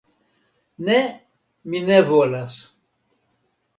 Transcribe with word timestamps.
Ne, 0.87 0.95
mi 1.73 1.83
ne 1.91 2.01
volas. 2.11 2.61